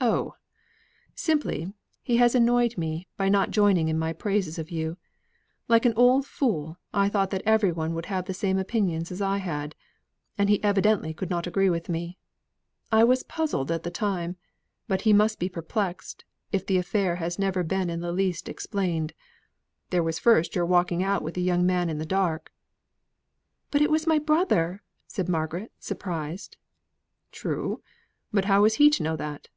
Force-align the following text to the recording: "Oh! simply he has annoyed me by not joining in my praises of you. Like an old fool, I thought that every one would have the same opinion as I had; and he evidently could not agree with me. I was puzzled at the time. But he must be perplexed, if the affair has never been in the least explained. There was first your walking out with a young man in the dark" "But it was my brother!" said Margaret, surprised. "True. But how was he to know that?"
"Oh! 0.00 0.36
simply 1.16 1.72
he 2.02 2.18
has 2.18 2.36
annoyed 2.36 2.78
me 2.78 3.08
by 3.16 3.28
not 3.28 3.50
joining 3.50 3.88
in 3.88 3.98
my 3.98 4.12
praises 4.12 4.56
of 4.56 4.70
you. 4.70 4.96
Like 5.66 5.84
an 5.84 5.92
old 5.96 6.24
fool, 6.24 6.78
I 6.94 7.08
thought 7.08 7.30
that 7.30 7.42
every 7.44 7.72
one 7.72 7.94
would 7.94 8.06
have 8.06 8.26
the 8.26 8.32
same 8.34 8.58
opinion 8.58 9.02
as 9.10 9.20
I 9.20 9.38
had; 9.38 9.74
and 10.38 10.48
he 10.48 10.62
evidently 10.62 11.12
could 11.12 11.28
not 11.30 11.48
agree 11.48 11.68
with 11.68 11.88
me. 11.88 12.16
I 12.92 13.02
was 13.02 13.24
puzzled 13.24 13.72
at 13.72 13.82
the 13.82 13.90
time. 13.90 14.36
But 14.86 15.00
he 15.00 15.12
must 15.12 15.40
be 15.40 15.48
perplexed, 15.48 16.24
if 16.52 16.64
the 16.64 16.78
affair 16.78 17.16
has 17.16 17.36
never 17.36 17.64
been 17.64 17.90
in 17.90 17.98
the 18.00 18.12
least 18.12 18.48
explained. 18.48 19.14
There 19.90 20.04
was 20.04 20.20
first 20.20 20.54
your 20.54 20.64
walking 20.66 21.02
out 21.02 21.22
with 21.22 21.36
a 21.36 21.40
young 21.40 21.66
man 21.66 21.90
in 21.90 21.98
the 21.98 22.06
dark" 22.06 22.52
"But 23.72 23.82
it 23.82 23.90
was 23.90 24.06
my 24.06 24.20
brother!" 24.20 24.80
said 25.08 25.28
Margaret, 25.28 25.72
surprised. 25.80 26.56
"True. 27.32 27.82
But 28.32 28.44
how 28.44 28.62
was 28.62 28.74
he 28.76 28.90
to 28.90 29.02
know 29.02 29.16
that?" 29.16 29.48